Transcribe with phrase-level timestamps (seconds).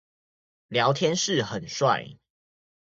[0.67, 2.17] 聊天室很帥